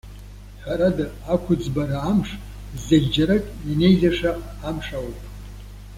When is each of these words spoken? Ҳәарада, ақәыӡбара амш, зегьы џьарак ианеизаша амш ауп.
Ҳәарада, 0.61 1.05
ақәыӡбара 1.33 1.97
амш, 2.11 2.29
зегьы 2.85 3.09
џьарак 3.13 3.45
ианеизаша 3.67 4.31
амш 4.69 4.87
ауп. 4.97 5.17